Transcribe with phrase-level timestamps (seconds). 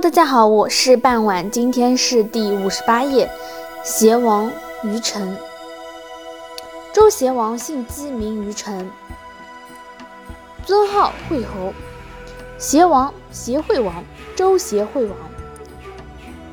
[0.00, 3.30] 大家好，我是半晚，今天是第五十八页。
[3.84, 4.50] 邪王
[4.82, 5.36] 于臣，
[6.94, 8.90] 周邪王姓姬，名于臣，
[10.64, 11.74] 尊号惠侯。
[12.58, 14.02] 邪王，邪惠王，
[14.34, 15.14] 周邪惠王。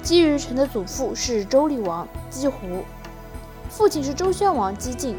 [0.04, 2.84] 姬于臣的祖父是周厉王姬胡，
[3.70, 5.18] 父亲是周宣王姬晋。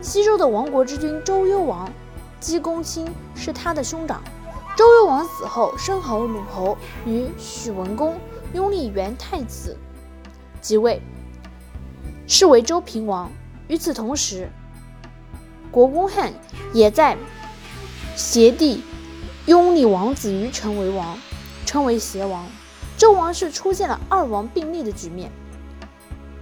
[0.00, 1.90] 西周的亡国之君周幽王
[2.38, 4.22] 姬公卿是他的兄长。
[4.74, 8.18] 周幽王死后，申侯鲁侯与许文公
[8.54, 9.76] 拥立元太子
[10.62, 11.02] 即位，
[12.26, 13.30] 是为周平王。
[13.68, 14.50] 与此同时，
[15.70, 16.32] 国公汉
[16.72, 17.16] 也在
[18.16, 18.82] 邪地
[19.46, 21.18] 拥立王子于成为王，
[21.66, 22.46] 称为邪王。
[22.96, 25.30] 周王室出现了二王并立的局面。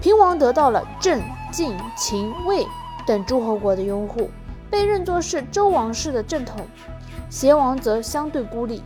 [0.00, 1.20] 平王得到了郑、
[1.52, 2.66] 晋、秦、魏
[3.06, 4.30] 等诸侯国的拥护，
[4.70, 6.66] 被认作是周王室的正统。
[7.28, 8.82] 邪王则相对孤立。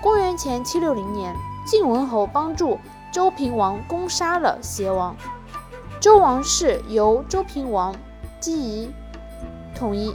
[0.00, 1.34] 公元前七六零年，
[1.66, 2.78] 晋文侯帮助
[3.12, 5.16] 周平王攻杀了邪王，
[6.00, 7.94] 周王室由周平王
[8.38, 8.90] 姬仪
[9.74, 10.14] 统一，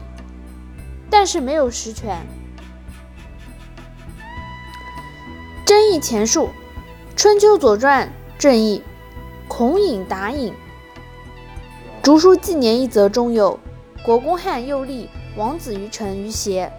[1.10, 2.26] 但是没有实权。
[5.66, 6.46] 争议前述，
[7.16, 8.84] 《春秋左传》正义，
[9.48, 10.54] 孔颖答应。
[12.02, 13.60] 竹书纪年一则中有：
[14.04, 16.70] 国公汉又立王子于臣于邪。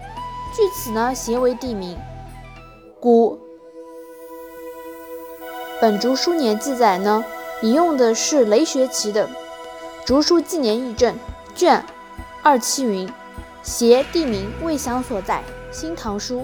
[0.53, 1.97] 据此呢，邪为地名。
[2.99, 3.39] 古
[5.81, 7.25] 本竹书年记载呢，
[7.63, 9.27] 引用的是雷学奇的
[10.05, 11.15] 《竹书纪年议证》
[11.55, 11.83] 卷
[12.43, 13.11] 二七云
[13.63, 15.43] ：“邪地名魏襄所在，
[15.75, 16.41] 《新唐书》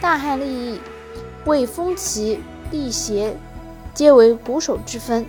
[0.00, 0.80] 大汉立异，
[1.44, 3.36] 为封齐立邪，
[3.92, 5.26] 皆为古首之分。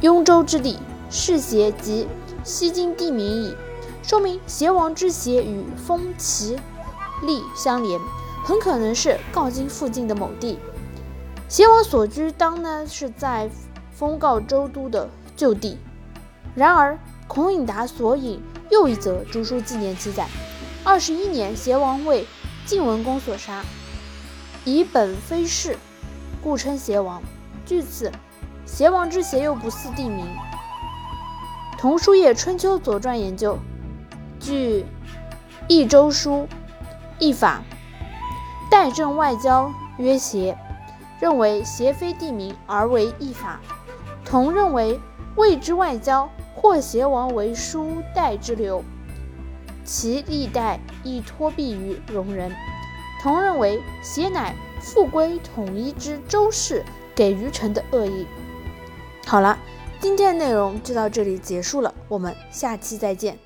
[0.00, 0.78] 雍州之地，
[1.10, 2.06] 世邪即
[2.44, 3.56] 西京地名矣。”
[4.08, 6.58] 说明邪王之邪与封齐。
[7.20, 8.00] 力相连，
[8.42, 10.58] 很可能是镐京附近的某地。
[11.46, 13.50] 邪王所居当呢是在
[13.92, 15.76] 封镐州都的旧地。
[16.54, 20.26] 然而，孔颖达所引又一则竹书纪年记载：
[20.84, 22.26] 二十一年，邪王为
[22.64, 23.62] 晋文公所杀，
[24.64, 25.76] 以本非事，
[26.42, 27.20] 故称邪王。
[27.66, 28.10] 据此，
[28.64, 30.24] 邪王之邪又不似地名。
[31.76, 33.58] 童书业《春秋左传》研究，
[34.40, 34.82] 据
[35.68, 36.48] 《益州书》。
[37.20, 37.64] 一法
[38.70, 40.56] 代政外交曰邪，
[41.18, 43.58] 认为邪非地名而为一法。
[44.24, 45.00] 同认为
[45.34, 48.84] 魏之外交或邪王为书代之流，
[49.84, 52.54] 其历代亦托庇于戎人。
[53.20, 56.84] 同认为邪乃复归统一之周氏
[57.16, 58.28] 给于臣的恶意。
[59.26, 59.58] 好了，
[59.98, 63.36] 今天的内容就到这里结束了，我们下期再见。